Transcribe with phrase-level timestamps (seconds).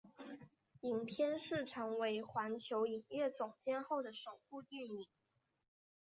[0.81, 5.05] 影片是成为环球影业总监后的首部电影。